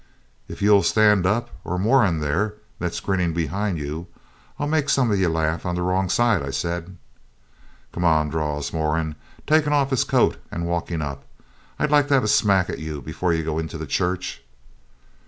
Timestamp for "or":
1.63-1.77